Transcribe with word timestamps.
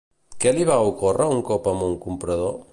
Què 0.45 0.53
li 0.55 0.65
va 0.69 0.77
ocórrer 0.87 1.29
un 1.35 1.45
cop 1.51 1.71
amb 1.73 1.87
un 1.91 1.97
comprador? 2.07 2.59